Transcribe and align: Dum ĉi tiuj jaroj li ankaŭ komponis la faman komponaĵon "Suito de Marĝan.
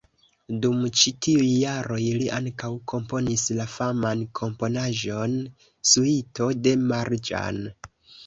Dum 0.61 0.77
ĉi 0.99 1.11
tiuj 1.25 1.47
jaroj 1.63 1.97
li 2.21 2.29
ankaŭ 2.37 2.69
komponis 2.93 3.43
la 3.59 3.67
faman 3.75 4.25
komponaĵon 4.39 5.37
"Suito 5.91 6.49
de 6.69 6.73
Marĝan. 6.93 7.61